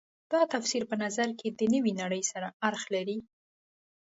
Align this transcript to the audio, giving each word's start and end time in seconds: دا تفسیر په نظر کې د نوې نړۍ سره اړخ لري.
دا 0.31 0.41
تفسیر 0.53 0.83
په 0.89 0.95
نظر 1.03 1.29
کې 1.39 1.47
د 1.59 1.61
نوې 1.73 1.93
نړۍ 2.01 2.23
سره 2.31 2.47
اړخ 2.67 2.83
لري. 2.95 3.17